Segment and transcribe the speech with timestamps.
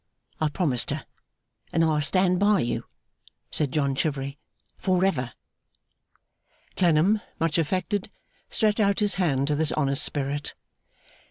[0.39, 1.05] I promised her.
[1.71, 2.85] And I'll stand by you,'
[3.51, 4.39] said John Chivery,
[4.75, 5.33] 'for ever!'
[6.75, 8.09] Clennam, much affected,
[8.49, 10.55] stretched out his hand to this honest spirit.